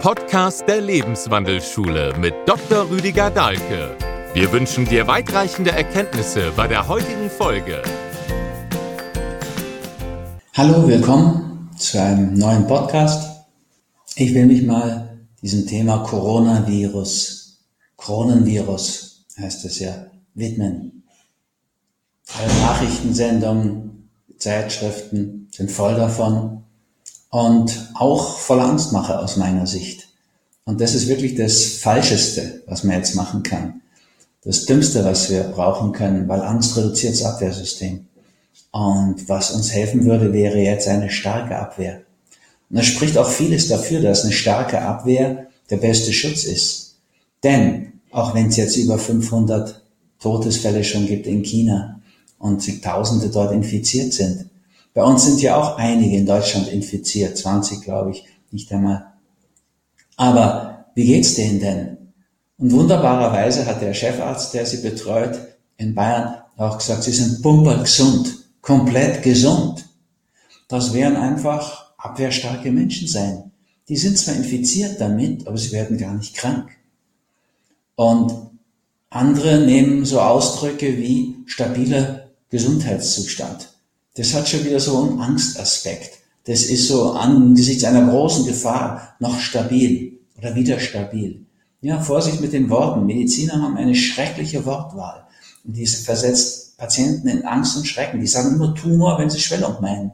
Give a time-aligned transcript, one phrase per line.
[0.00, 2.88] Podcast der Lebenswandelschule mit Dr.
[2.88, 3.94] Rüdiger Dahlke.
[4.32, 7.82] Wir wünschen dir weitreichende Erkenntnisse bei der heutigen Folge.
[10.54, 13.44] Hallo, willkommen zu einem neuen Podcast.
[14.16, 17.58] Ich will mich mal diesem Thema Coronavirus,
[17.96, 21.02] Coronavirus heißt es ja, widmen.
[22.38, 24.08] Alle Nachrichtensendungen,
[24.38, 26.64] Zeitschriften sind voll davon
[27.30, 30.08] und auch voller Angstmache aus meiner Sicht.
[30.64, 33.80] Und das ist wirklich das Falscheste, was man jetzt machen kann.
[34.42, 38.06] Das Dümmste, was wir brauchen können, weil Angst reduziert das Abwehrsystem.
[38.72, 42.02] Und was uns helfen würde, wäre jetzt eine starke Abwehr.
[42.68, 46.96] Und es spricht auch vieles dafür, dass eine starke Abwehr der beste Schutz ist.
[47.42, 49.82] Denn auch wenn es jetzt über 500
[50.20, 52.00] Todesfälle schon gibt in China
[52.38, 54.46] und zigtausende dort infiziert sind,
[55.00, 59.14] bei uns sind ja auch einige in Deutschland infiziert, 20 glaube ich, nicht einmal.
[60.18, 61.96] Aber wie geht's denen denn?
[62.58, 65.40] Und wunderbarerweise hat der Chefarzt, der sie betreut
[65.78, 69.86] in Bayern, auch gesagt, sie sind pumper gesund, komplett gesund.
[70.68, 73.52] Das werden einfach abwehrstarke Menschen sein.
[73.88, 76.68] Die sind zwar infiziert damit, aber sie werden gar nicht krank.
[77.94, 78.34] Und
[79.08, 83.69] andere nehmen so Ausdrücke wie stabiler Gesundheitszustand.
[84.14, 86.18] Das hat schon wieder so einen Angstaspekt.
[86.44, 91.44] Das ist so angesichts einer großen Gefahr noch stabil oder wieder stabil.
[91.82, 93.06] Ja, Vorsicht mit den Worten.
[93.06, 95.24] Mediziner haben eine schreckliche Wortwahl.
[95.64, 98.20] Und die versetzt Patienten in Angst und Schrecken.
[98.20, 100.12] Die sagen immer Tumor, wenn sie Schwellung meinen.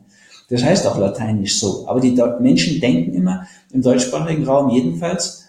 [0.48, 1.89] Das heißt auch lateinisch so.
[1.89, 5.44] Aber die Menschen denken immer, im deutschsprachigen Raum jedenfalls,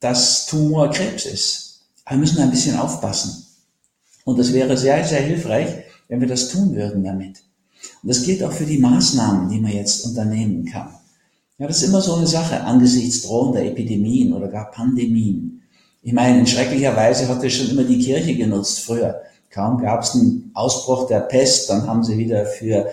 [0.00, 1.80] dass Tumor Krebs ist.
[2.04, 3.46] Aber wir müssen ein bisschen aufpassen.
[4.24, 7.42] Und das wäre sehr, sehr hilfreich, wenn wir das tun würden damit.
[8.02, 10.94] Und das gilt auch für die Maßnahmen, die man jetzt unternehmen kann.
[11.58, 15.62] Ja, das ist immer so eine Sache angesichts drohender Epidemien oder gar Pandemien.
[16.02, 19.20] Ich meine, in schrecklicher Weise hat das schon immer die Kirche genutzt früher.
[19.50, 22.88] Kaum gab es einen Ausbruch der Pest, dann haben sie wieder für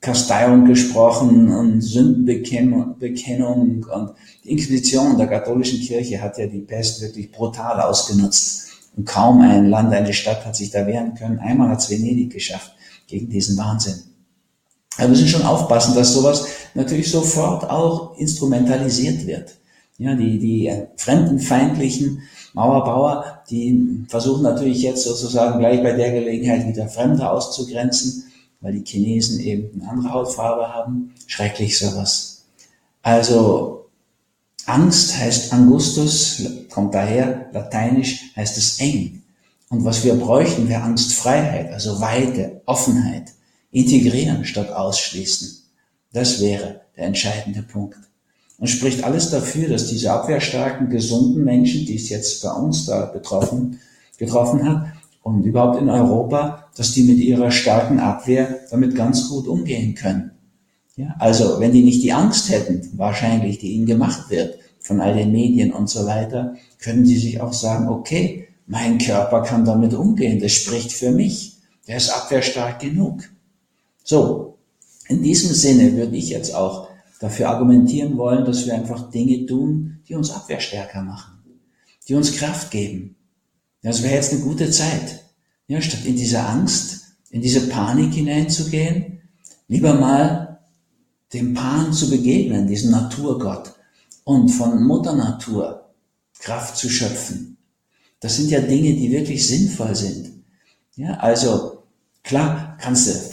[0.00, 4.10] Kasteiung gesprochen und Sündenbekennung und
[4.42, 8.68] die Inquisition der katholischen Kirche hat ja die Pest wirklich brutal ausgenutzt.
[8.96, 11.38] Und kaum ein Land, eine Stadt hat sich da wehren können.
[11.38, 12.74] Einmal hat es Venedig geschafft
[13.06, 14.09] gegen diesen Wahnsinn.
[14.96, 19.54] Wir müssen schon aufpassen, dass sowas natürlich sofort auch instrumentalisiert wird.
[19.98, 22.22] Ja, die, die fremdenfeindlichen
[22.54, 28.24] Mauerbauer, die versuchen natürlich jetzt sozusagen gleich bei der Gelegenheit wieder Fremde auszugrenzen,
[28.60, 31.14] weil die Chinesen eben eine andere Hautfarbe haben.
[31.26, 32.44] Schrecklich sowas.
[33.02, 33.86] Also
[34.66, 39.22] Angst heißt Angustus, kommt daher, lateinisch heißt es eng.
[39.68, 43.32] Und was wir bräuchten, wäre Angstfreiheit, also Weite, Offenheit
[43.70, 45.62] integrieren statt ausschließen.
[46.12, 47.98] Das wäre der entscheidende Punkt.
[48.58, 53.06] Und spricht alles dafür, dass diese abwehrstarken, gesunden Menschen, die es jetzt bei uns da
[53.06, 53.78] betroffen,
[54.18, 54.86] getroffen hat
[55.22, 60.32] und überhaupt in Europa, dass die mit ihrer starken Abwehr damit ganz gut umgehen können.
[60.96, 65.14] Ja, also wenn die nicht die Angst hätten, wahrscheinlich, die ihnen gemacht wird von all
[65.14, 69.94] den Medien und so weiter, können sie sich auch sagen, okay, mein Körper kann damit
[69.94, 71.56] umgehen, das spricht für mich,
[71.88, 73.22] der ist abwehrstark genug.
[74.04, 74.58] So,
[75.08, 76.88] in diesem Sinne würde ich jetzt auch
[77.20, 81.42] dafür argumentieren wollen, dass wir einfach Dinge tun, die uns abwehrstärker machen,
[82.08, 83.16] die uns Kraft geben.
[83.82, 85.24] Das wäre jetzt eine gute Zeit.
[85.66, 89.20] Ja, statt in diese Angst, in diese Panik hineinzugehen,
[89.68, 90.60] lieber mal
[91.32, 93.74] dem Pan zu begegnen, diesem Naturgott
[94.24, 95.92] und von Mutter Natur
[96.40, 97.56] Kraft zu schöpfen.
[98.18, 100.30] Das sind ja Dinge, die wirklich sinnvoll sind.
[100.96, 101.84] Ja, also
[102.22, 103.29] klar kannst du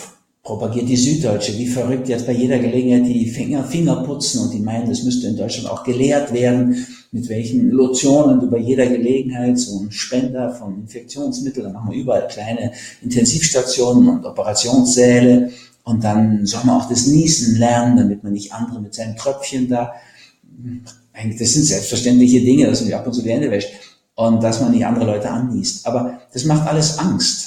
[0.47, 4.61] propagiert die Süddeutsche, wie verrückt jetzt bei jeder Gelegenheit die Finger, Finger putzen und die
[4.61, 9.59] meinen, das müsste in Deutschland auch gelehrt werden, mit welchen Lotionen du bei jeder Gelegenheit
[9.59, 12.71] so ein Spender von Infektionsmitteln, dann machen wir überall kleine
[13.01, 15.51] Intensivstationen und Operationssäle
[15.83, 19.67] und dann soll man auch das Niesen lernen, damit man nicht andere mit seinen Tröpfchen
[19.67, 19.91] da,
[21.11, 23.69] eigentlich, das sind selbstverständliche Dinge, dass man sich ab und zu die Hände wäscht
[24.15, 25.85] und dass man nicht andere Leute anniest.
[25.85, 27.46] Aber das macht alles Angst.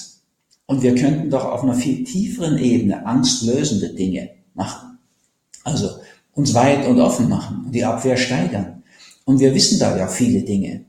[0.71, 5.01] Und wir könnten doch auf einer viel tieferen Ebene angstlösende Dinge machen.
[5.65, 5.89] Also
[6.33, 8.85] uns weit und offen machen und die Abwehr steigern.
[9.25, 10.85] Und wir wissen da ja viele Dinge.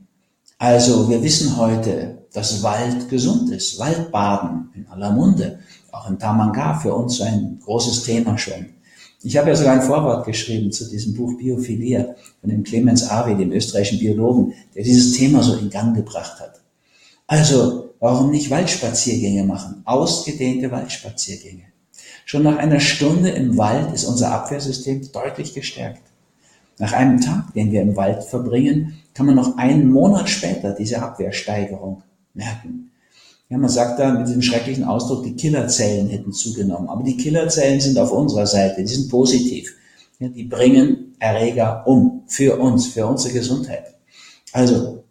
[0.56, 3.76] Also wir wissen heute, dass Wald gesund ist.
[3.80, 5.58] Waldbaden in aller Munde.
[5.90, 8.66] Auch in Tamanga für uns ein großes Thema schon.
[9.24, 13.34] Ich habe ja sogar ein Vorwort geschrieben zu diesem Buch Biophilia von dem Clemens Avi,
[13.34, 16.60] dem österreichischen Biologen, der dieses Thema so in Gang gebracht hat.
[17.26, 19.82] Also Warum nicht Waldspaziergänge machen?
[19.84, 21.62] Ausgedehnte Waldspaziergänge.
[22.24, 26.02] Schon nach einer Stunde im Wald ist unser Abwehrsystem deutlich gestärkt.
[26.80, 31.00] Nach einem Tag, den wir im Wald verbringen, kann man noch einen Monat später diese
[31.00, 32.02] Abwehrsteigerung
[32.34, 32.90] merken.
[33.48, 36.88] Ja, man sagt da mit diesem schrecklichen Ausdruck, die Killerzellen hätten zugenommen.
[36.88, 39.76] Aber die Killerzellen sind auf unserer Seite, die sind positiv.
[40.18, 43.94] Ja, die bringen Erreger um, für uns, für unsere Gesundheit.
[44.52, 45.04] Also,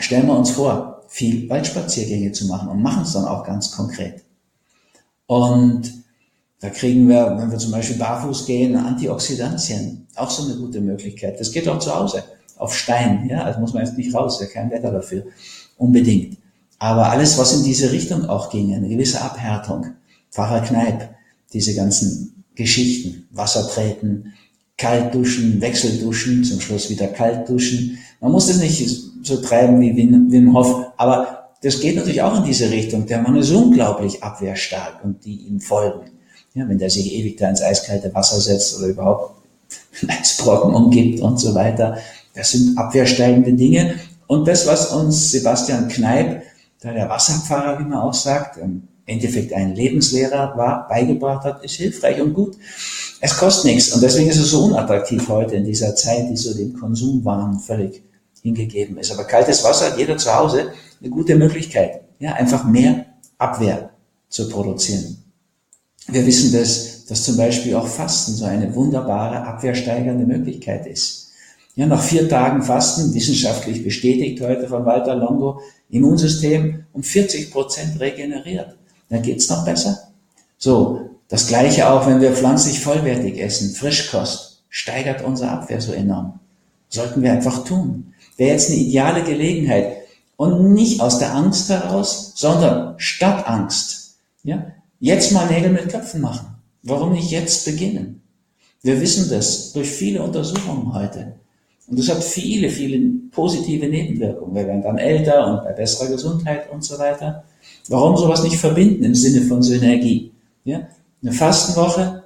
[0.00, 4.22] stellen wir uns vor, viel Waldspaziergänge zu machen und machen es dann auch ganz konkret.
[5.26, 5.92] Und
[6.60, 10.06] da kriegen wir, wenn wir zum Beispiel barfuß gehen, Antioxidantien.
[10.14, 11.38] Auch so eine gute Möglichkeit.
[11.38, 12.24] Das geht auch zu Hause.
[12.56, 13.42] Auf Stein, ja.
[13.42, 15.24] Also muss man jetzt nicht raus, ja kein Wetter dafür.
[15.76, 16.38] Unbedingt.
[16.78, 19.88] Aber alles, was in diese Richtung auch ging, eine gewisse Abhärtung.
[20.30, 21.10] Pfarrer Kneip,
[21.52, 23.28] diese ganzen Geschichten.
[23.32, 24.32] Wasser treten,
[24.78, 27.98] kalt duschen, Wechselduschen, zum Schluss wieder kalt duschen.
[28.20, 32.44] Man muss das nicht so treiben wie Wim Hof, aber das geht natürlich auch in
[32.44, 33.06] diese Richtung.
[33.06, 36.10] Der Mann ist unglaublich abwehrstark und die ihm folgen.
[36.54, 39.36] Ja, wenn der sich ewig da ins eiskalte Wasser setzt oder überhaupt
[40.08, 41.98] Eisbrocken umgibt und so weiter.
[42.34, 43.94] Das sind abwehrsteigende Dinge.
[44.26, 46.42] Und das, was uns Sebastian Kneip,
[46.82, 52.20] der Wasserpfarrer, wie man auch sagt, im Endeffekt ein Lebenslehrer war, beigebracht hat, ist hilfreich
[52.20, 52.56] und gut.
[53.20, 53.92] Es kostet nichts.
[53.92, 58.02] Und deswegen ist es so unattraktiv heute in dieser Zeit, die so dem Konsumwahn völlig
[58.42, 59.12] hingegeben ist.
[59.12, 63.06] Aber kaltes Wasser hat jeder zu Hause eine gute Möglichkeit, ja, einfach mehr
[63.38, 63.90] Abwehr
[64.28, 65.18] zu produzieren.
[66.08, 71.30] Wir wissen das, dass zum Beispiel auch Fasten so eine wunderbare abwehrsteigernde Möglichkeit ist.
[71.74, 77.98] Ja, nach vier Tagen Fasten, wissenschaftlich bestätigt heute von Walter Longo, Immunsystem um 40 Prozent
[78.00, 78.76] regeneriert.
[79.08, 80.08] Dann geht's noch besser.
[80.58, 86.40] So, das gleiche auch, wenn wir pflanzlich vollwertig essen, Frischkost, steigert unsere Abwehr so enorm.
[86.88, 88.11] Sollten wir einfach tun.
[88.36, 89.96] Wäre jetzt eine ideale Gelegenheit.
[90.36, 94.16] Und nicht aus der Angst heraus, sondern statt Angst.
[94.42, 96.46] Ja, Jetzt mal Nägel mit Köpfen machen.
[96.84, 98.22] Warum nicht jetzt beginnen?
[98.82, 101.34] Wir wissen das durch viele Untersuchungen heute.
[101.88, 104.54] Und das hat viele, viele positive Nebenwirkungen.
[104.54, 107.42] Wir werden dann älter und bei besserer Gesundheit und so weiter.
[107.88, 110.30] Warum sowas nicht verbinden im Sinne von Synergie?
[110.62, 110.86] Ja?
[111.20, 112.22] Eine Fastenwoche,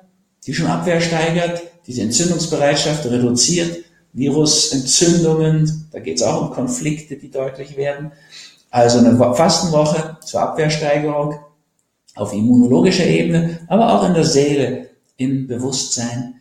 [0.47, 3.86] die schon Abwehr steigert, diese Entzündungsbereitschaft reduziert,
[4.17, 8.13] Virusentzündungen, da geht es auch um Konflikte, die deutlich werden.
[8.71, 11.35] Also eine Fastenwoche zur Abwehrsteigerung,
[12.15, 16.35] auf immunologischer Ebene, aber auch in der Seele, im Bewusstsein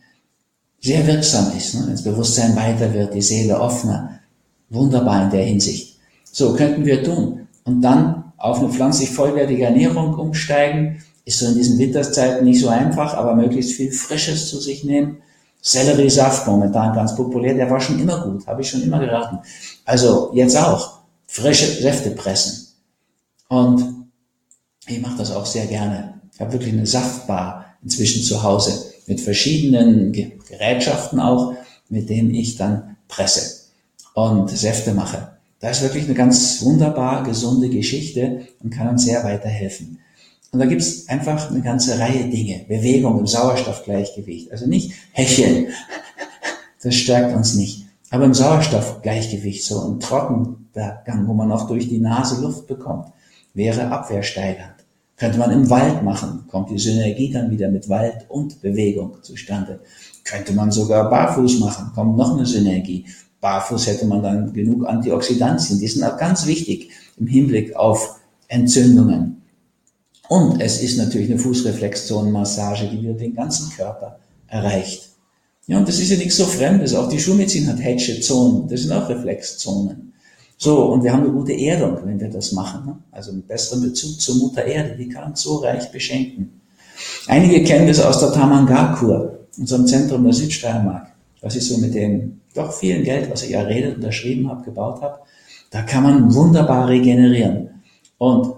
[0.80, 1.74] sehr wirksam ist.
[1.74, 1.82] Ne?
[1.84, 4.20] Wenn das Bewusstsein weiter wird, die Seele offener.
[4.70, 5.98] Wunderbar in der Hinsicht.
[6.24, 7.46] So könnten wir tun.
[7.64, 11.02] Und dann auf eine pflanzlich vollwertige Ernährung umsteigen.
[11.24, 15.18] Ist so in diesen Winterszeiten nicht so einfach, aber möglichst viel Frisches zu sich nehmen.
[15.60, 19.38] Selleriesaft, momentan ganz populär, der war schon immer gut, habe ich schon immer geraten.
[19.84, 22.68] Also jetzt auch, frische Säfte pressen.
[23.48, 24.06] Und
[24.86, 26.20] ich mache das auch sehr gerne.
[26.32, 31.54] Ich habe wirklich eine Saftbar inzwischen zu Hause mit verschiedenen Gerätschaften auch,
[31.88, 33.70] mit denen ich dann presse
[34.14, 35.36] und Säfte mache.
[35.60, 39.98] Das ist wirklich eine ganz wunderbar gesunde Geschichte und kann uns sehr weiterhelfen.
[40.52, 42.64] Und da gibt's einfach eine ganze Reihe Dinge.
[42.68, 44.50] Bewegung im Sauerstoffgleichgewicht.
[44.52, 45.68] Also nicht hecheln.
[46.82, 47.86] Das stärkt uns nicht.
[48.10, 53.08] Aber im Sauerstoffgleichgewicht, so ein trockener Gang, wo man auch durch die Nase Luft bekommt,
[53.54, 54.74] wäre abwehrsteigernd.
[55.16, 59.80] Könnte man im Wald machen, kommt die Synergie dann wieder mit Wald und Bewegung zustande.
[60.24, 63.06] Könnte man sogar barfuß machen, kommt noch eine Synergie.
[63.40, 69.35] Barfuß hätte man dann genug Antioxidantien, die sind auch ganz wichtig im Hinblick auf Entzündungen.
[70.28, 74.18] Und es ist natürlich eine Fußreflexzonenmassage, die wieder den ganzen Körper
[74.48, 75.10] erreicht.
[75.66, 76.94] Ja, und das ist ja nichts so Fremdes.
[76.94, 80.12] Auch die Schulmedizin hat Hedge-Zonen, das sind auch Reflexzonen.
[80.58, 82.86] So, und wir haben eine gute Erdung, wenn wir das machen.
[82.86, 82.96] Ne?
[83.10, 86.60] Also einen besseren Bezug zur Mutter Erde, die kann uns so reich beschenken.
[87.26, 91.08] Einige kennen das aus der Tamangakur, unserem Zentrum der Südsteiermark,
[91.42, 95.18] was ich so mit dem doch vielen Geld, was ich erredet, unterschrieben habe, gebaut habe.
[95.70, 97.82] Da kann man wunderbar regenerieren.
[98.16, 98.55] Und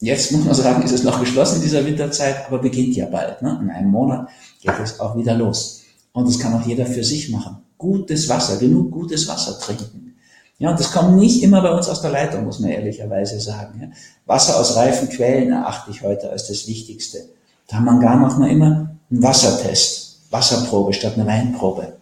[0.00, 3.42] jetzt muss man sagen, ist es noch geschlossen in dieser Winterzeit, aber beginnt ja bald.
[3.42, 3.58] Ne?
[3.62, 4.28] In einem Monat
[4.60, 5.82] geht es auch wieder los.
[6.12, 7.58] Und das kann auch jeder für sich machen.
[7.78, 10.14] Gutes Wasser, genug gutes Wasser trinken.
[10.58, 13.78] Ja, und das kommt nicht immer bei uns aus der Leitung, muss man ehrlicherweise sagen.
[13.82, 13.88] Ja.
[14.24, 17.28] Wasser aus reifen Quellen erachte ich heute als das Wichtigste.
[17.68, 21.96] Da haben gar macht man immer einen Wassertest, Wasserprobe statt eine Weinprobe.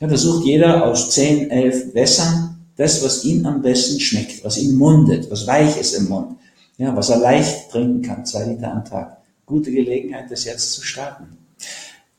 [0.00, 4.56] Ja, da sucht jeder aus zehn, elf Wässern das, was ihm am besten schmeckt, was
[4.56, 6.36] ihm mundet, was weich ist im Mund,
[6.78, 9.18] ja, was er leicht trinken kann, zwei Liter am Tag.
[9.44, 11.38] Gute Gelegenheit, das jetzt zu starten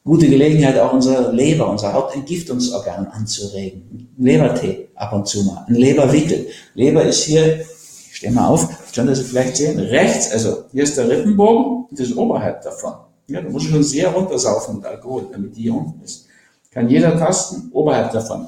[0.10, 4.10] gute Gelegenheit, auch unser Leber, unser Hauptentgiftungsorgan anzuregen.
[4.18, 6.48] Lebertee ab und zu mal, ein Leberwickel.
[6.74, 10.84] Leber ist hier, ich stehe mal auf, schon, dass Sie vielleicht sehen, rechts, also hier
[10.84, 12.94] ist der Rippenbogen, das ist oberhalb davon.
[13.28, 16.26] Ja, da muss ich schon sehr runtersaufen mit Alkohol, damit die hier unten ist.
[16.72, 18.48] Kann jeder tasten, oberhalb davon.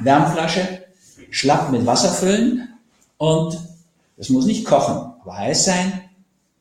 [0.00, 0.82] Wärmflasche,
[1.30, 2.68] schlapp mit Wasser füllen
[3.16, 3.58] und
[4.18, 6.00] es muss nicht kochen, heiß sein,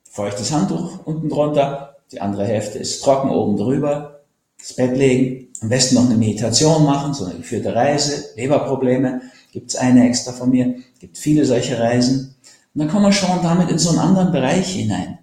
[0.03, 4.21] feuchtes Handtuch unten drunter, die andere Hälfte ist trocken oben drüber,
[4.59, 9.75] das Bett legen, am besten noch eine Meditation machen, so eine geführte Reise, Leberprobleme, gibt's
[9.75, 12.35] eine extra von mir, gibt viele solche Reisen.
[12.73, 15.19] Und dann kommen wir schon damit in so einen anderen Bereich hinein.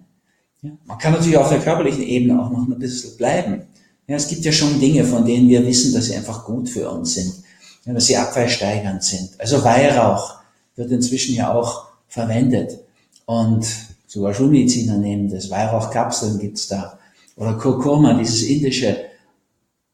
[0.61, 3.63] Ja, man kann natürlich auf der körperlichen Ebene auch noch ein bisschen bleiben.
[4.07, 6.89] Ja, es gibt ja schon Dinge, von denen wir wissen, dass sie einfach gut für
[6.89, 7.33] uns sind,
[7.85, 9.29] ja, dass sie abwehrsteigernd sind.
[9.37, 10.39] Also Weihrauch
[10.75, 12.79] wird inzwischen ja auch verwendet
[13.29, 13.63] und
[14.07, 15.51] sogar Schulmediziner nehmen das.
[15.51, 16.97] Weihrauchkapseln gibt's da.
[17.35, 18.97] Oder Kurkuma, dieses indische,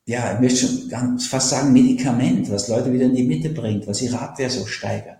[0.05, 4.01] ja, ich möchte schon fast sagen Medikament, was Leute wieder in die Mitte bringt, was
[4.01, 5.19] ihre Abwehr so steigert.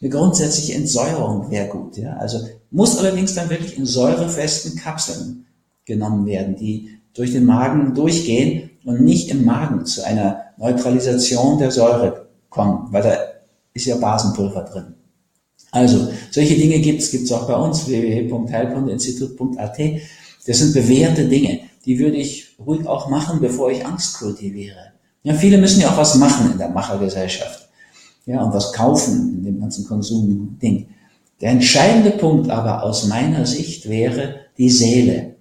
[0.00, 1.98] Eine grundsätzliche Entsäuerung wäre gut.
[1.98, 2.14] Ja?
[2.14, 2.38] Also
[2.70, 5.44] muss allerdings dann wirklich in säurefesten Kapseln
[5.84, 11.72] genommen werden, die durch den Magen durchgehen und nicht im Magen zu einer Neutralisation der
[11.72, 13.18] Säure kommen, weil da
[13.74, 14.94] ist ja Basenpulver drin.
[15.70, 19.78] Also, solche Dinge gibt's, gibt's auch bei uns, www.heilkundeinstitut.at.
[20.46, 24.92] Das sind bewährte Dinge, die würde ich ruhig auch machen, bevor ich Angst kultiviere.
[25.22, 27.68] Ja, viele müssen ja auch was machen in der Machergesellschaft.
[28.24, 30.86] Ja, und was kaufen in dem ganzen Konsumding.
[31.40, 35.36] Der entscheidende Punkt aber aus meiner Sicht wäre die Seele.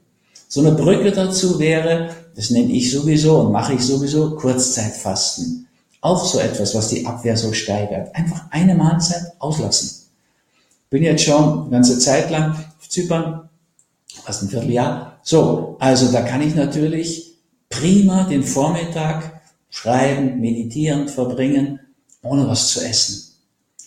[0.47, 5.67] So eine Brücke dazu wäre, das nenne ich sowieso und mache ich sowieso, Kurzzeitfasten.
[6.01, 8.15] Auch so etwas, was die Abwehr so steigert.
[8.15, 10.06] Einfach eine Mahlzeit auslassen.
[10.89, 13.49] Bin jetzt schon eine ganze Zeit lang auf Zypern,
[14.23, 15.19] fast ein Vierteljahr.
[15.23, 17.35] So, also da kann ich natürlich
[17.69, 21.79] prima den Vormittag schreiben, meditierend verbringen,
[22.23, 23.33] ohne was zu essen.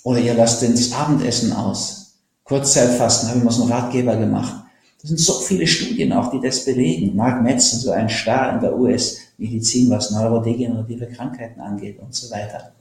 [0.02, 2.14] Oder ihr lasst das Abendessen aus.
[2.44, 4.64] Kurzzeitfasten habe ich mal so einen Ratgeber gemacht.
[5.00, 7.16] Das sind so viele Studien auch, die das belegen.
[7.16, 12.72] Mark Metzen, so ein Star in der US-Medizin, was neurodegenerative Krankheiten angeht und so weiter.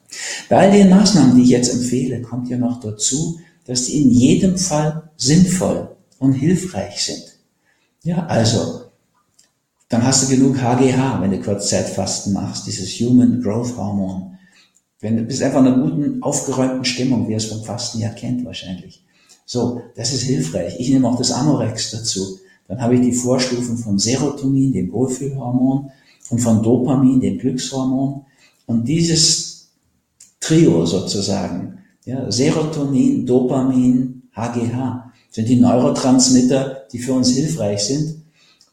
[0.50, 4.10] Bei all den Maßnahmen, die ich jetzt empfehle, kommt ja noch dazu, dass die in
[4.10, 7.24] jedem Fall sinnvoll und hilfreich sind.
[8.04, 8.86] Ja, also,
[9.90, 14.40] dann hast du genug HGH, wenn du Kurzzeitfasten machst, dieses Human Growth Hormone.
[15.02, 18.10] Wenn du bist einfach in einer guten, aufgeräumten Stimmung, wie ihr es vom Fasten ja
[18.10, 19.06] kennt wahrscheinlich.
[19.46, 20.80] So, das ist hilfreich.
[20.80, 22.40] Ich nehme auch das Amorex dazu.
[22.68, 25.92] Dann habe ich die Vorstufen von Serotonin, dem Wohlfühlhormon,
[26.32, 28.26] und von Dopamin, dem Glückshormon.
[28.66, 29.70] Und dieses
[30.40, 31.79] Trio sozusagen,
[32.10, 38.16] ja, Serotonin, Dopamin, HGH, sind die Neurotransmitter, die für uns hilfreich sind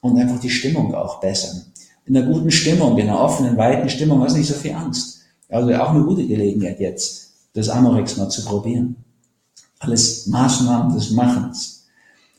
[0.00, 1.62] und einfach die Stimmung auch bessern.
[2.07, 5.21] In einer guten Stimmung, in einer offenen, weiten Stimmung hast du nicht so viel Angst.
[5.50, 8.97] Also auch eine gute Gelegenheit jetzt, das Amorex mal zu probieren.
[9.81, 11.85] Alles Maßnahmen des Machens.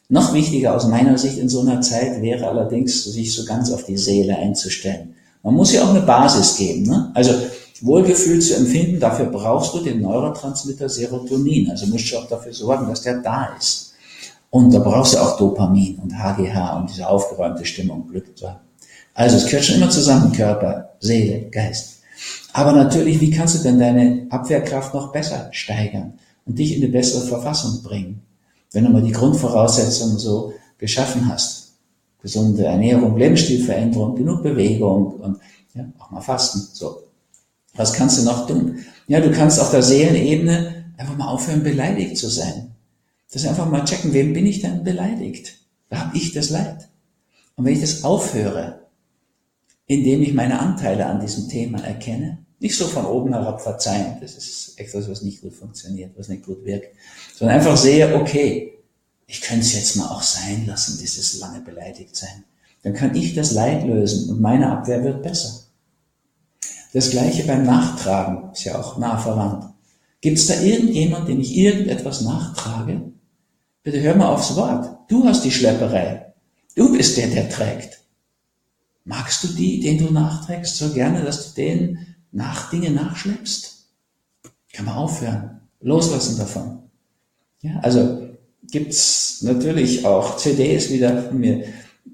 [0.10, 3.84] Noch wichtiger aus meiner Sicht in so einer Zeit wäre allerdings, sich so ganz auf
[3.84, 5.14] die Seele einzustellen.
[5.44, 6.84] Man muss ja auch eine Basis geben.
[6.84, 7.12] Ne?
[7.14, 7.34] Also
[7.82, 11.70] Wohlgefühl zu empfinden, dafür brauchst du den Neurotransmitter Serotonin.
[11.70, 13.94] Also musst du auch dafür sorgen, dass der da ist.
[14.50, 18.62] Und da brauchst du auch Dopamin und HGH, um diese aufgeräumte Stimmung Glück zu haben.
[19.14, 21.98] Also es gehört schon immer zusammen, Körper, Seele, Geist.
[22.54, 26.14] Aber natürlich, wie kannst du denn deine Abwehrkraft noch besser steigern
[26.46, 28.22] und dich in eine bessere Verfassung bringen,
[28.72, 31.74] wenn du mal die Grundvoraussetzungen so geschaffen hast?
[32.22, 35.38] Gesunde Ernährung, Lebensstilveränderung, genug Bewegung und
[35.76, 36.68] ja, auch mal Fasten.
[36.74, 37.02] So,
[37.78, 38.86] was kannst du noch tun?
[39.08, 42.76] Ja, du kannst auf der Seelenebene einfach mal aufhören, beleidigt zu sein.
[43.32, 45.58] Das einfach mal checken, wem bin ich denn beleidigt?
[45.90, 46.90] Da habe ich das Leid.
[47.56, 48.82] Und wenn ich das aufhöre,
[49.86, 54.36] indem ich meine Anteile an diesem Thema erkenne, nicht so von oben herab verzeihen, das
[54.36, 56.96] ist etwas, was nicht gut funktioniert, was nicht gut wirkt,
[57.36, 58.74] sondern einfach sehe, okay,
[59.28, 62.44] ich könnte es jetzt mal auch sein lassen, dieses lange beleidigt sein.
[62.84, 65.67] Dann kann ich das Leid lösen und meine Abwehr wird besser.
[66.94, 69.66] Das gleiche beim Nachtragen, ist ja auch nah verwandt.
[70.22, 73.12] Gibt es da irgendjemand, dem ich irgendetwas nachtrage?
[73.84, 74.98] Bitte hör mal aufs Wort.
[75.10, 76.34] Du hast die Schlepperei.
[76.76, 78.00] Du bist der, der trägt.
[79.04, 83.88] Magst du die, den du nachträgst, so gerne, dass du denen nach Dinge nachschleppst?
[84.74, 85.62] Kann man aufhören.
[85.80, 86.80] Loslassen davon.
[87.62, 88.30] Ja, also
[88.64, 91.64] gibt's natürlich auch CDs wieder von mir.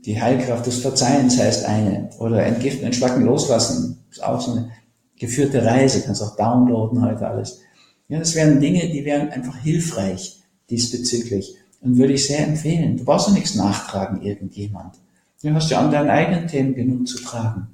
[0.02, 2.10] Die Heilkraft des Verzeihens heißt eine.
[2.20, 4.04] Oder Entgiften, Entschlacken, Loslassen.
[4.12, 4.72] Ist auch so eine
[5.18, 6.02] geführte Reise.
[6.02, 7.62] Kannst auch downloaden heute alles.
[8.10, 11.56] Ja, das wären Dinge, die wären einfach hilfreich diesbezüglich.
[11.82, 12.98] Und würde ich sehr empfehlen.
[12.98, 14.96] Du brauchst ja nichts nachtragen, irgendjemand.
[15.42, 17.68] Du hast ja an deinen eigenen Themen genug zu tragen.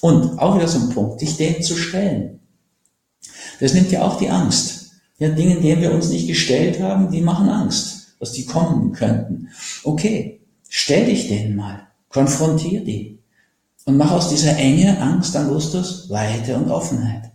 [0.00, 2.40] Und auch wieder so ein Punkt, dich denen zu stellen.
[3.60, 4.90] Das nimmt ja auch die Angst.
[5.18, 9.48] Ja, Dinge, denen wir uns nicht gestellt haben, die machen Angst, dass die kommen könnten.
[9.84, 10.41] Okay,
[10.74, 13.18] stell dich denen mal, konfrontier die
[13.84, 17.30] und mach aus dieser Enge, Angst, Angustus Weite und Offenheit.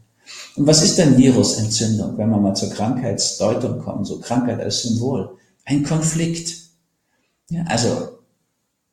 [0.55, 5.37] Und was ist denn Virusentzündung, wenn wir mal zur Krankheitsdeutung kommen, so Krankheit als Symbol?
[5.65, 6.51] Ein Konflikt.
[7.51, 8.17] Ja, also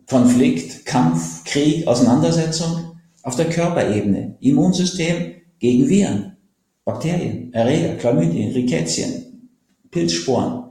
[0.07, 4.37] Konflikt, Kampf, Krieg, Auseinandersetzung auf der Körperebene.
[4.41, 6.37] Immunsystem gegen Viren,
[6.85, 9.49] Bakterien, Erreger, Chlamydien, Rickettien,
[9.91, 10.65] Pilzsporen.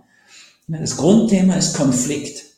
[0.67, 2.52] Das Grundthema ist Konflikt.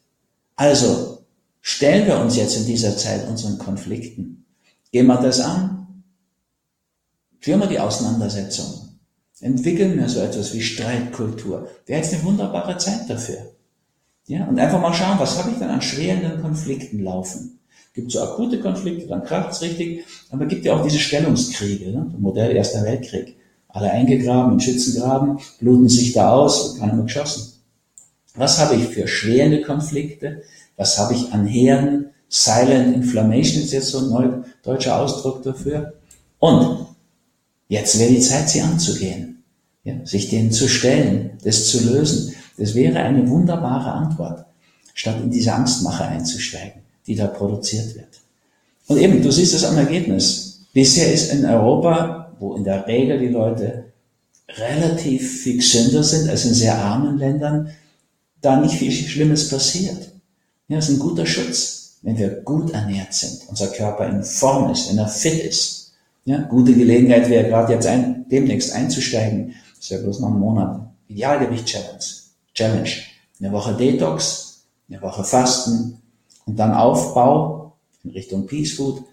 [0.55, 1.25] Also
[1.61, 4.45] stellen wir uns jetzt in dieser Zeit unseren Konflikten.
[4.91, 6.03] Gehen wir das an?
[7.39, 8.97] Führen wir die Auseinandersetzung.
[9.41, 11.67] Entwickeln wir so etwas wie Streitkultur.
[11.85, 13.51] Wäre jetzt eine wunderbare Zeit dafür.
[14.27, 17.59] Ja, und einfach mal schauen, was habe ich dann an schweren Konflikten laufen.
[17.93, 22.11] Gibt so akute Konflikte, dann kracht's richtig, aber gibt ja auch diese Stellungskriege, ne?
[22.17, 23.37] Modell Erster Weltkrieg.
[23.69, 27.54] Alle eingegraben in Schützengraben, bluten sich da aus, keiner mehr geschossen.
[28.35, 30.43] Was habe ich für schwere Konflikte?
[30.77, 32.07] Was habe ich an Herden?
[32.27, 35.93] Silent Inflammation ist jetzt so ein neuer deutscher Ausdruck dafür.
[36.39, 36.87] Und
[37.69, 39.43] jetzt wäre die Zeit, sie anzugehen,
[39.83, 42.33] ja, sich denen zu stellen, das zu lösen.
[42.57, 44.45] Das wäre eine wunderbare Antwort,
[44.93, 48.21] statt in diese Angstmache einzusteigen, die da produziert wird.
[48.87, 50.61] Und eben, du siehst es am Ergebnis.
[50.73, 53.85] Bisher ist in Europa, wo in der Regel die Leute
[54.49, 57.69] relativ viel gesünder sind als in sehr armen Ländern,
[58.45, 60.11] da nicht viel Schlimmes passiert.
[60.67, 64.71] Ja, das ist ein guter Schutz, wenn wir gut ernährt sind, unser Körper in Form
[64.71, 65.93] ist, wenn er fit ist.
[66.25, 69.53] Ja, gute Gelegenheit wäre gerade jetzt ein, demnächst einzusteigen.
[69.77, 70.81] Das ja bloß noch ein Monat.
[71.07, 72.03] Idealgewicht-Challenge.
[72.53, 72.89] Challenge.
[73.39, 75.99] Eine Woche Detox, eine Woche Fasten
[76.45, 77.73] und dann Aufbau
[78.03, 79.03] in Richtung Peace Food.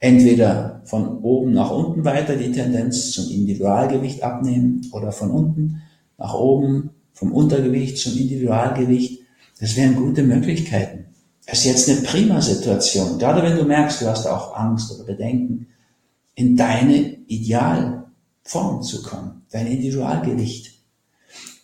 [0.00, 5.82] Entweder von oben nach unten weiter die Tendenz zum Individualgewicht abnehmen oder von unten
[6.18, 9.22] nach oben vom Untergewicht zum Individualgewicht.
[9.58, 11.06] Das wären gute Möglichkeiten.
[11.46, 13.18] Das ist jetzt eine prima Situation.
[13.18, 15.66] Gerade wenn du merkst, du hast auch Angst oder Bedenken,
[16.36, 20.78] in deine Idealform zu kommen, dein Individualgewicht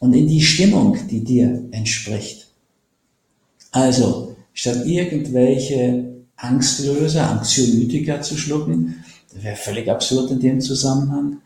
[0.01, 2.49] und in die Stimmung, die dir entspricht.
[3.71, 11.39] Also, statt irgendwelche Angstlöser, Anxiolytika zu schlucken, das wäre völlig absurd in dem Zusammenhang,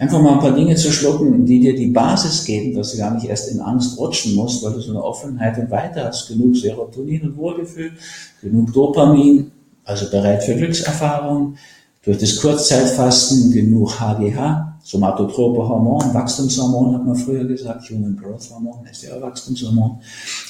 [0.00, 3.14] einfach mal ein paar Dinge zu schlucken, die dir die Basis geben, dass du gar
[3.14, 6.56] nicht erst in Angst rutschen musst, weil du so eine Offenheit und weiter hast, genug
[6.56, 7.92] Serotonin und Wohlgefühl,
[8.40, 9.52] genug Dopamin,
[9.84, 11.58] also bereit für Glückserfahrungen,
[12.02, 18.86] durch das Kurzzeitfasten genug HGH, somatotrope Hormon, Wachstumshormon hat man früher gesagt, Human Growth Hormon
[19.02, 20.00] ja Wachstumshormon.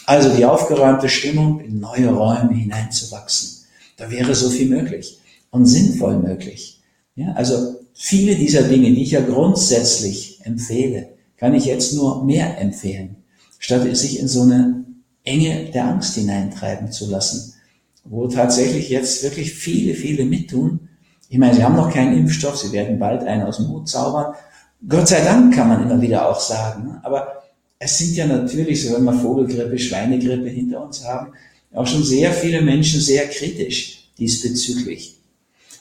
[0.06, 3.66] Also die aufgeräumte Stimmung, in neue Räume hineinzuwachsen.
[3.96, 5.18] Da wäre so viel möglich
[5.50, 6.80] und sinnvoll möglich.
[7.16, 12.58] Ja, also viele dieser Dinge, die ich ja grundsätzlich empfehle, kann ich jetzt nur mehr
[12.58, 13.16] empfehlen,
[13.58, 14.84] statt sich in so eine
[15.24, 17.54] Enge der Angst hineintreiben zu lassen,
[18.04, 20.88] wo tatsächlich jetzt wirklich viele, viele mittun,
[21.32, 24.34] ich meine, sie haben noch keinen Impfstoff, sie werden bald einen aus dem Hut zaubern.
[24.88, 26.98] Gott sei Dank kann man immer wieder auch sagen.
[27.04, 27.44] Aber
[27.78, 31.32] es sind ja natürlich, so wenn wir Vogelgrippe, Schweinegrippe hinter uns haben,
[31.72, 35.18] auch schon sehr viele Menschen sehr kritisch diesbezüglich.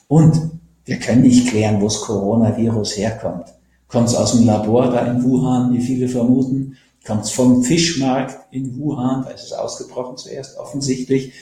[0.08, 3.46] Und wir können nicht klären, wo das Coronavirus herkommt.
[3.88, 6.78] Kommt es aus dem Labor da in Wuhan, wie viele vermuten?
[7.06, 11.34] Kommt es vom Fischmarkt in Wuhan, da ist es ausgebrochen zuerst offensichtlich.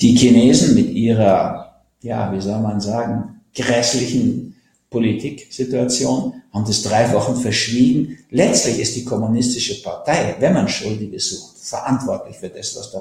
[0.00, 4.56] Die Chinesen mit ihrer, ja, wie soll man sagen, grässlichen
[4.90, 8.18] Politiksituation, haben das drei Wochen verschwiegen.
[8.30, 13.00] Letztlich ist die kommunistische Partei, wenn man Schuldige sucht, verantwortlich für das, was da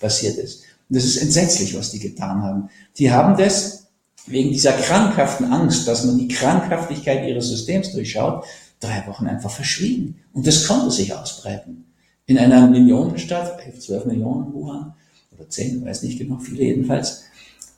[0.00, 0.62] passiert ist.
[0.88, 2.68] Und das ist entsetzlich, was die getan haben.
[2.98, 3.83] Die haben das
[4.26, 8.44] wegen dieser krankhaften Angst, dass man die Krankhaftigkeit ihres Systems durchschaut,
[8.80, 10.20] drei Wochen einfach verschwiegen.
[10.32, 11.84] Und das konnte sich ausbreiten.
[12.26, 14.94] In einer Millionenstadt, 11, 12 Millionen Wuhan,
[15.32, 17.24] oder 10, weiß nicht genau, viele jedenfalls.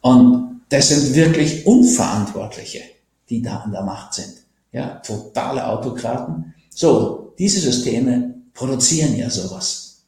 [0.01, 2.81] Und das sind wirklich Unverantwortliche,
[3.29, 4.35] die da an der Macht sind.
[4.73, 6.55] Ja, totale Autokraten.
[6.71, 10.03] So, diese Systeme produzieren ja sowas.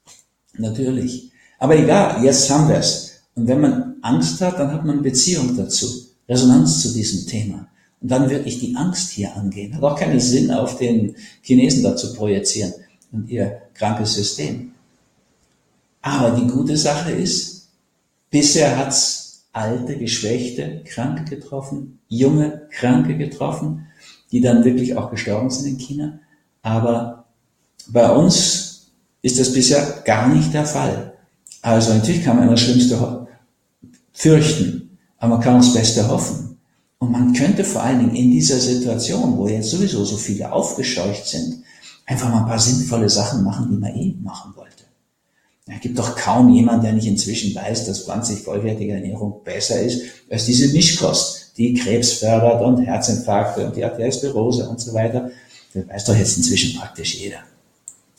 [0.57, 1.33] Natürlich.
[1.59, 3.23] Aber egal, jetzt haben wir es.
[3.35, 7.69] Und wenn man Angst hat, dann hat man Beziehung dazu, Resonanz zu diesem Thema.
[8.01, 9.75] Und dann wirklich die Angst hier angehen.
[9.75, 12.73] Hat auch keinen Sinn, auf den Chinesen dazu projizieren
[13.11, 14.73] und ihr krankes System.
[16.03, 17.69] Aber die gute Sache ist,
[18.31, 23.87] bisher hat's alte, geschwächte, Kranke getroffen, junge, Kranke getroffen,
[24.31, 26.21] die dann wirklich auch gestorben sind in China.
[26.63, 27.25] Aber
[27.89, 28.91] bei uns
[29.23, 31.15] ist das bisher gar nicht der Fall.
[31.63, 33.27] Also natürlich kann man das Schlimmste
[34.13, 34.88] fürchten,
[35.19, 36.57] aber man kann das Beste hoffen.
[36.99, 41.27] Und man könnte vor allen Dingen in dieser Situation, wo jetzt sowieso so viele aufgescheucht
[41.27, 41.63] sind,
[42.07, 44.69] einfach mal ein paar sinnvolle Sachen machen, die man eh machen wollte.
[45.67, 50.03] Es gibt doch kaum jemand, der nicht inzwischen weiß, dass pflanzlich vollwertige Ernährung besser ist
[50.31, 55.31] als diese Mischkost, die Krebs fördert und Herzinfarkte und die Arteriosklerose und so weiter.
[55.75, 57.39] Das weiß doch jetzt inzwischen praktisch jeder.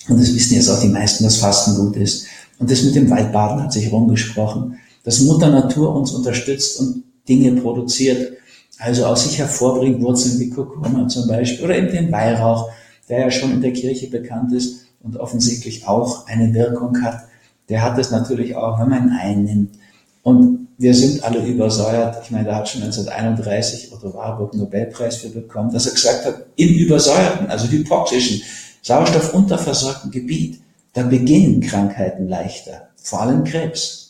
[0.08, 2.28] Und das wissen jetzt auch die meisten, dass Fasten gut ist.
[2.60, 7.62] Und das mit dem Waldbaden hat sich rumgesprochen, dass Mutter Natur uns unterstützt und Dinge
[7.62, 8.34] produziert,
[8.80, 12.70] also aus sich hervorbringt, Wurzeln wie Kurkuma zum Beispiel, oder eben den Weihrauch,
[13.08, 17.24] der ja schon in der Kirche bekannt ist und offensichtlich auch eine Wirkung hat.
[17.68, 19.76] Der hat es natürlich auch, wenn man ihn einnimmt.
[20.24, 22.24] Und wir sind alle übersäuert.
[22.24, 26.46] Ich meine, da hat schon 1931 Otto Warburg Nobelpreis für bekommen, dass er gesagt hat,
[26.56, 28.42] im übersäuerten, also hypoxischen,
[28.82, 30.62] sauerstoffunterversorgten Gebiet,
[30.94, 34.09] da beginnen Krankheiten leichter, vor allem Krebs.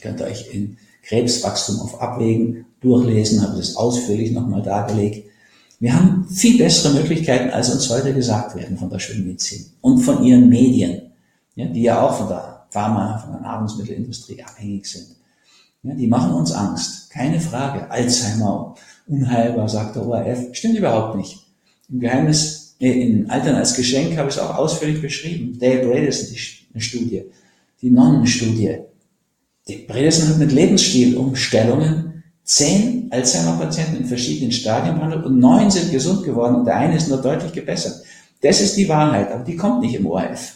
[0.00, 5.28] Ihr könnt euch in Krebswachstum auf Abwägen durchlesen, habe das ausführlich nochmal dargelegt.
[5.78, 10.22] Wir haben viel bessere Möglichkeiten, als uns heute gesagt werden von der Schulmedizin und von
[10.24, 11.12] ihren Medien,
[11.54, 15.16] ja, die ja auch von der Pharma, von der Nahrungsmittelindustrie abhängig sind.
[15.82, 17.90] Ja, die machen uns Angst, keine Frage.
[17.90, 18.74] Alzheimer,
[19.06, 20.48] unheilbar, sagt der ORF.
[20.52, 21.38] Stimmt überhaupt nicht.
[21.90, 25.58] Im Geheimnis, in Altern als Geschenk habe ich es auch ausführlich beschrieben.
[25.58, 26.34] Dale Bredesen,
[26.74, 27.24] die Studie,
[27.82, 28.89] die Nonnenstudie.
[29.70, 36.24] Die Bredesen hat mit Lebensstilumstellungen zehn Alzheimer-Patienten in verschiedenen Stadien behandelt und neun sind gesund
[36.24, 38.02] geworden und der eine ist nur deutlich gebessert.
[38.42, 40.54] Das ist die Wahrheit, aber die kommt nicht im ORF.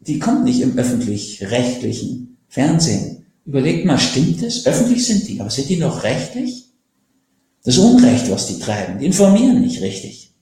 [0.00, 3.26] Die kommt nicht im öffentlich-rechtlichen Fernsehen.
[3.44, 4.64] Überlegt mal, stimmt es?
[4.66, 6.64] Öffentlich sind die, aber sind die noch rechtlich?
[7.62, 8.98] Das Unrecht, was die treiben.
[8.98, 10.32] Die informieren nicht richtig.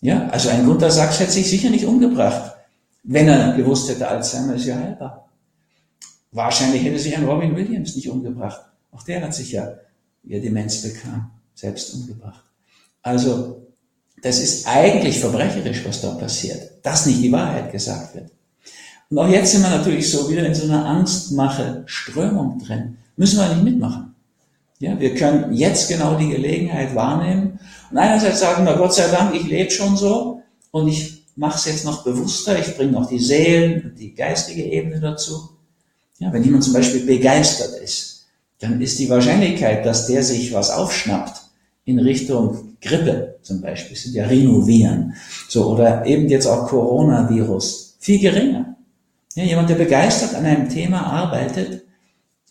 [0.00, 2.52] Ja, also ein Gunter Sachs hätte sich sicher nicht umgebracht,
[3.02, 5.21] wenn er gewusst hätte, Alzheimer ist ja heilbar.
[6.32, 8.60] Wahrscheinlich hätte sich ein Robin Williams nicht umgebracht.
[8.90, 9.74] Auch der hat sich ja,
[10.22, 12.42] wie er Demenz bekam, selbst umgebracht.
[13.02, 13.66] Also,
[14.22, 18.30] das ist eigentlich verbrecherisch, was da passiert, dass nicht die Wahrheit gesagt wird.
[19.10, 22.96] Und auch jetzt sind wir natürlich so wieder in so einer Angstmache-Strömung drin.
[23.16, 24.14] Müssen wir nicht mitmachen.
[24.78, 29.32] Ja, wir können jetzt genau die Gelegenheit wahrnehmen und einerseits sagen wir, Gott sei Dank,
[29.32, 30.42] ich lebe schon so
[30.72, 34.64] und ich mache es jetzt noch bewusster, ich bringe noch die Seelen und die geistige
[34.64, 35.51] Ebene dazu.
[36.22, 38.26] Ja, wenn jemand zum Beispiel begeistert ist,
[38.60, 41.42] dann ist die Wahrscheinlichkeit, dass der sich was aufschnappt
[41.84, 45.14] in Richtung Grippe zum Beispiel, sind ja Rhinoviren,
[45.48, 48.76] so, oder eben jetzt auch Coronavirus, viel geringer.
[49.34, 51.82] Ja, jemand, der begeistert an einem Thema arbeitet,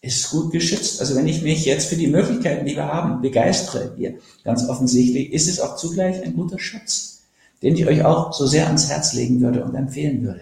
[0.01, 0.99] ist gut geschützt.
[0.99, 5.31] Also wenn ich mich jetzt für die Möglichkeiten, die wir haben, begeistere hier, ganz offensichtlich,
[5.31, 7.21] ist es auch zugleich ein guter Schutz,
[7.61, 10.41] den ich euch auch so sehr ans Herz legen würde und empfehlen würde.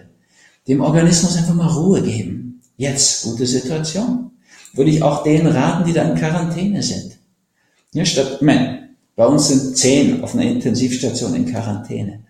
[0.66, 2.39] Dem Organismus einfach mal Ruhe geben.
[2.80, 4.30] Jetzt, gute Situation.
[4.72, 7.18] Würde ich auch denen raten, die da in Quarantäne sind.
[7.92, 12.20] Ja, statt, mein, bei uns sind zehn auf einer Intensivstation in Quarantäne.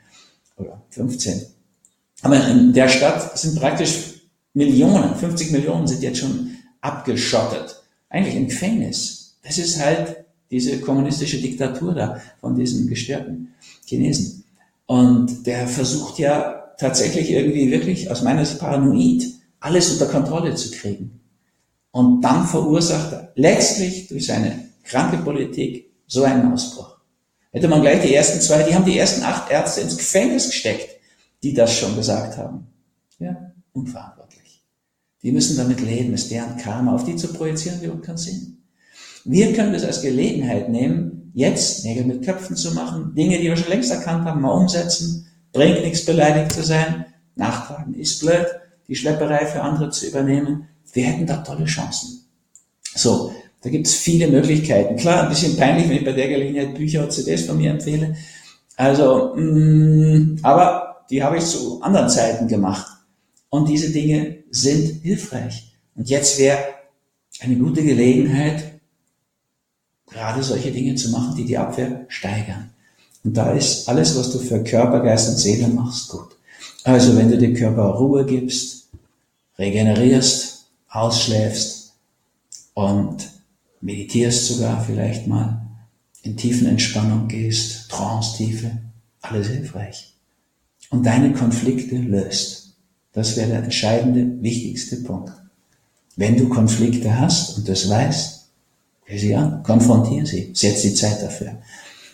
[0.57, 1.41] Oder 15.
[2.23, 7.81] Aber in der Stadt sind praktisch Millionen, 50 Millionen sind jetzt schon abgeschottet.
[8.09, 9.37] Eigentlich im Gefängnis.
[9.45, 13.55] Das ist halt diese kommunistische Diktatur da von diesen gestörten
[13.87, 14.43] Chinesen.
[14.87, 20.71] Und der versucht ja tatsächlich irgendwie wirklich aus meiner Sicht paranoid alles unter Kontrolle zu
[20.71, 21.21] kriegen.
[21.93, 26.97] Und dann verursacht er letztlich durch seine kranke Politik so einen Ausbruch.
[27.53, 31.01] Hätte man gleich die ersten zwei, die haben die ersten acht Ärzte ins Gefängnis gesteckt
[31.43, 32.67] die das schon gesagt haben.
[33.19, 34.65] Ja, unverantwortlich.
[35.23, 36.95] Die müssen damit leben, ist deren Karma.
[36.95, 38.59] Auf die zu projizieren, wir keinen Sinn.
[39.25, 43.57] Wir können das als Gelegenheit nehmen, jetzt Nägel mit Köpfen zu machen, Dinge, die wir
[43.57, 47.05] schon längst erkannt haben, mal umsetzen, bringt nichts beleidigt zu sein,
[47.37, 48.47] nachtragen ist blöd,
[48.91, 50.69] die Schlepperei für andere zu übernehmen.
[50.93, 52.25] Wir hätten da tolle Chancen.
[52.83, 54.97] So, da gibt's viele Möglichkeiten.
[54.97, 58.17] Klar, ein bisschen peinlich, wenn ich bei der Gelegenheit Bücher und CDs von mir empfehle.
[58.77, 62.87] Also, mh, mm, aber die habe ich zu anderen Zeiten gemacht.
[63.49, 65.73] Und diese Dinge sind hilfreich.
[65.95, 66.59] Und jetzt wäre
[67.39, 68.81] eine gute Gelegenheit,
[70.09, 72.71] gerade solche Dinge zu machen, die die Abwehr steigern.
[73.23, 76.40] Und da ist alles, was du für Körper, Geist und Seele machst, gut.
[76.85, 78.89] Also wenn du dem Körper Ruhe gibst,
[79.59, 81.93] regenerierst, ausschläfst
[82.75, 83.29] und
[83.81, 85.67] meditierst sogar vielleicht mal,
[86.23, 88.73] in tiefen Entspannung gehst, Trance-Tiefe,
[89.23, 90.15] alles hilfreich
[90.91, 92.75] und deine Konflikte löst.
[93.13, 95.33] Das wäre der entscheidende, wichtigste Punkt.
[96.17, 98.49] Wenn du Konflikte hast und das weißt,
[99.07, 101.55] geh sie an, konfrontiere sie, setz die Zeit dafür.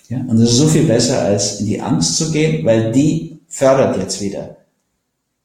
[0.08, 3.40] Ja, und das ist so viel besser, als in die Angst zu gehen, weil die
[3.48, 4.55] fördert jetzt wieder,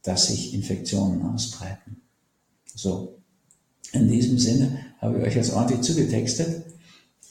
[0.03, 2.01] dass sich Infektionen ausbreiten.
[2.73, 3.17] So,
[3.91, 6.65] in diesem Sinne habe ich euch jetzt ordentlich zugetextet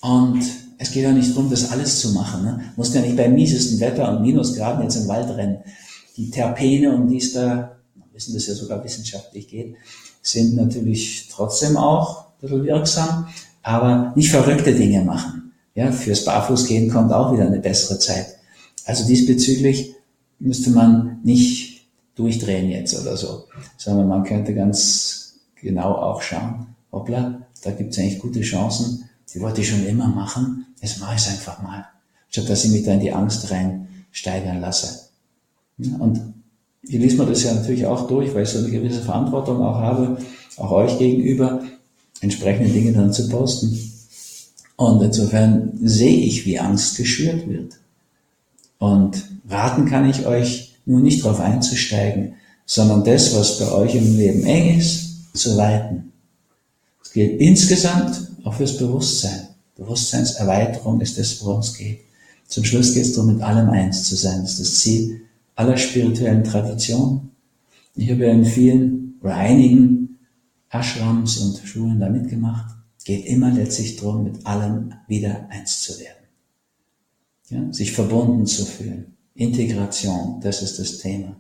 [0.01, 0.43] und
[0.79, 2.43] es geht ja nicht darum, das alles zu machen.
[2.43, 2.73] Ne?
[2.77, 5.59] Muss ja nicht bei miesesten Wetter und Minusgraden jetzt im Wald rennen
[6.21, 7.79] die Terpene, um die es da,
[8.13, 9.77] wissen das ja sogar wissenschaftlich geht,
[10.21, 13.29] sind natürlich trotzdem auch ein bisschen wirksam.
[13.63, 15.53] aber nicht verrückte Dinge machen.
[15.75, 18.27] Ja, fürs Barfußgehen kommt auch wieder eine bessere Zeit.
[18.85, 19.95] Also diesbezüglich
[20.39, 21.80] müsste man nicht
[22.21, 23.45] durchdrehen jetzt oder so,
[23.77, 29.41] sondern man könnte ganz genau auch schauen, hoppla, da gibt es eigentlich gute Chancen, die
[29.41, 31.87] wollte ich schon immer machen, jetzt mache ich es einfach mal,
[32.29, 35.09] statt dass ich mich da in die Angst rein steigern lasse.
[35.99, 36.21] Und
[36.87, 39.77] hier liest man das ja natürlich auch durch, weil ich so eine gewisse Verantwortung auch
[39.77, 40.19] habe,
[40.57, 41.63] auch euch gegenüber,
[42.21, 43.79] entsprechende Dinge dann zu posten.
[44.77, 47.79] Und insofern sehe ich, wie Angst geschürt wird.
[48.79, 52.35] Und raten kann ich euch nur nicht darauf einzusteigen,
[52.67, 56.13] sondern das, was bei euch im Leben eng ist, zu weiten.
[57.03, 59.49] Es gilt insgesamt auch fürs Bewusstsein.
[59.77, 62.01] Bewusstseinserweiterung ist das, worum es geht.
[62.47, 64.43] Zum Schluss geht es darum, mit allem eins zu sein.
[64.43, 65.23] Das ist das Ziel
[65.55, 67.31] aller spirituellen Traditionen.
[67.95, 70.19] Ich habe ja in vielen oder einigen
[70.71, 72.75] Ashrams und Schulen da mitgemacht.
[73.05, 76.17] Geht immer letztlich darum, mit allem wieder eins zu werden.
[77.49, 79.17] Ja, sich verbunden zu fühlen.
[79.41, 81.35] Integration, das ist das Thema.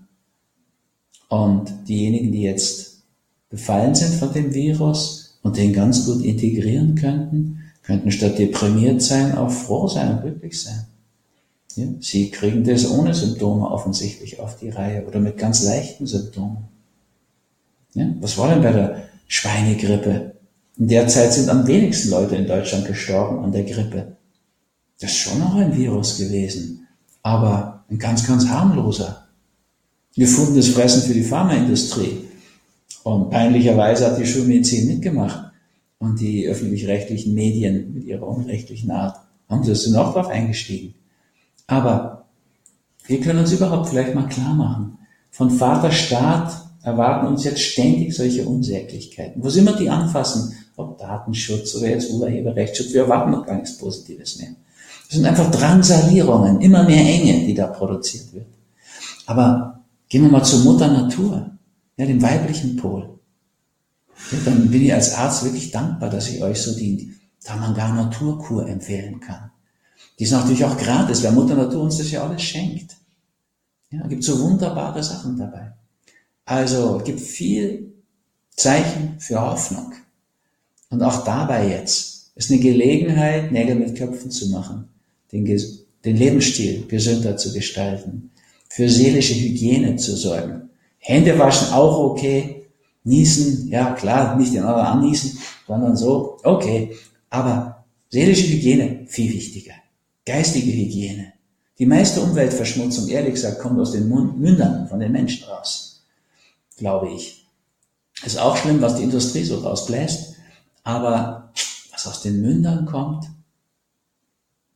[1.28, 3.02] Und diejenigen, die jetzt
[3.50, 9.36] befallen sind von dem Virus und den ganz gut integrieren könnten, könnten statt deprimiert sein
[9.36, 10.86] auch froh sein und glücklich sein.
[11.76, 16.68] Ja, sie kriegen das ohne Symptome offensichtlich auf die Reihe oder mit ganz leichten Symptomen.
[17.92, 20.36] Ja, was war denn bei der Schweinegrippe?
[20.78, 24.16] In der Zeit sind am wenigsten Leute in Deutschland gestorben an der Grippe.
[24.98, 26.86] Das ist schon noch ein Virus gewesen,
[27.22, 29.26] aber ein ganz, ganz harmloser.
[30.16, 32.24] Gefundenes Fressen für die Pharmaindustrie.
[33.02, 35.50] Und peinlicherweise hat die Schulmedizin mitgemacht.
[35.98, 39.16] Und die öffentlich-rechtlichen Medien mit ihrer unrechtlichen Art
[39.48, 40.94] haben das sind auch drauf eingestiegen.
[41.66, 42.24] Aber
[43.06, 44.98] wir können uns überhaupt vielleicht mal klar machen,
[45.30, 49.42] von Vater Staat erwarten uns jetzt ständig solche Unsäglichkeiten.
[49.42, 53.76] Wo sie immer die anfassen, ob Datenschutz oder jetzt Urheberrechtsschutz, wir erwarten noch gar nichts
[53.76, 54.50] Positives mehr.
[55.10, 58.46] Das sind einfach Drangsalierungen, immer mehr Enge, die da produziert wird.
[59.26, 61.50] Aber gehen wir mal zur Mutter Natur,
[61.96, 63.18] ja, dem weiblichen Pol.
[64.30, 68.68] Ja, dann bin ich als Arzt wirklich dankbar, dass ich euch so die Tamanga Naturkur
[68.68, 69.50] empfehlen kann.
[70.16, 72.94] Die ist natürlich auch gratis, weil Mutter Natur uns das ja alles schenkt.
[73.90, 75.72] Ja, gibt so wunderbare Sachen dabei.
[76.44, 77.94] Also, gibt viel
[78.54, 79.92] Zeichen für Hoffnung.
[80.88, 84.88] Und auch dabei jetzt ist eine Gelegenheit, Nägel mit Köpfen zu machen,
[85.32, 85.44] den,
[86.04, 88.30] den Lebensstil gesünder zu gestalten,
[88.68, 90.70] für seelische Hygiene zu sorgen.
[90.98, 92.66] Hände waschen auch okay,
[93.04, 96.96] niesen, ja klar, nicht den anderen anniesen, sondern so, okay.
[97.30, 99.74] Aber seelische Hygiene viel wichtiger.
[100.26, 101.32] Geistige Hygiene.
[101.78, 106.04] Die meiste Umweltverschmutzung, ehrlich gesagt, kommt aus den Mündern von den Menschen raus,
[106.76, 107.46] glaube ich.
[108.22, 110.34] Ist auch schlimm, was die Industrie so rausbläst,
[110.82, 111.50] aber
[111.90, 113.30] was aus den Mündern kommt,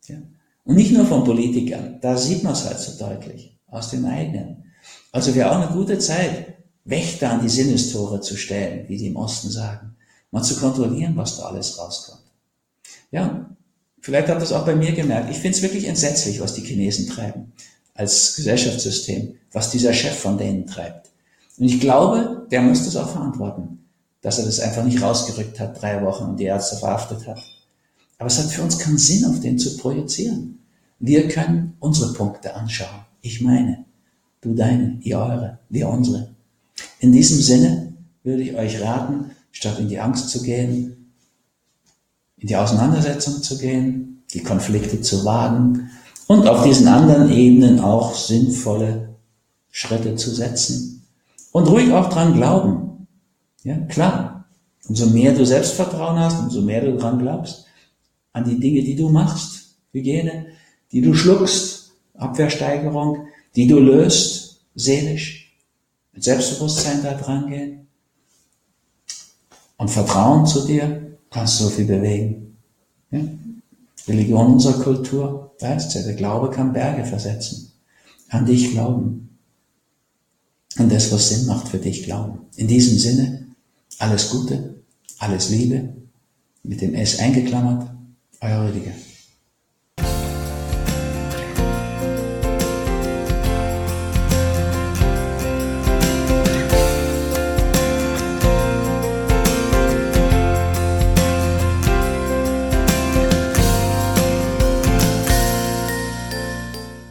[0.07, 0.17] ja.
[0.65, 4.65] Und nicht nur von Politikern, da sieht man es halt so deutlich, aus den eigenen.
[5.13, 9.17] Also wäre auch eine gute Zeit, Wächter an die Sinnestore zu stellen, wie die im
[9.17, 9.97] Osten sagen,
[10.31, 12.25] mal zu kontrollieren, was da alles rauskommt.
[13.11, 13.55] Ja,
[14.05, 15.31] Vielleicht habt ihr es auch bei mir gemerkt.
[15.31, 17.55] Ich finde es wirklich entsetzlich, was die Chinesen treiben
[17.95, 21.09] als Gesellschaftssystem, was dieser Chef von denen treibt.
[21.57, 23.89] Und ich glaube, der muss das auch verantworten,
[24.21, 27.39] dass er das einfach nicht rausgerückt hat, drei Wochen und die Ärzte verhaftet hat.
[28.19, 30.61] Aber es hat für uns keinen Sinn, auf den zu projizieren.
[30.99, 33.05] Wir können unsere Punkte anschauen.
[33.21, 33.85] Ich meine,
[34.41, 36.35] du deine, ihr eure, wir unsere.
[37.01, 41.13] In diesem Sinne würde ich euch raten, statt in die Angst zu gehen,
[42.39, 45.91] in die Auseinandersetzung zu gehen, die Konflikte zu wagen
[46.27, 49.15] und auf diesen anderen Ebenen auch sinnvolle
[49.71, 51.07] Schritte zu setzen
[51.53, 53.07] und ruhig auch dran glauben.
[53.63, 54.45] Ja, klar.
[54.87, 57.64] Umso mehr du Selbstvertrauen hast, umso mehr du dran glaubst,
[58.35, 60.47] an die Dinge, die du machst, Hygiene,
[60.93, 65.57] die du schluckst, Abwehrsteigerung, die du löst, seelisch,
[66.13, 67.87] mit Selbstbewusstsein da dran gehen
[69.79, 72.57] und Vertrauen zu dir, kannst so viel bewegen.
[73.11, 73.21] Ja?
[74.07, 77.73] Religion unserer Kultur, weißt du, der Glaube kann Berge versetzen.
[78.29, 79.39] An dich glauben.
[80.77, 82.41] An das, was Sinn macht für dich glauben.
[82.57, 83.47] In diesem Sinne,
[83.99, 84.83] alles Gute,
[85.19, 85.95] alles Liebe,
[86.65, 87.94] mit dem S eingeklammert,
[88.45, 89.14] euer Rüdiger.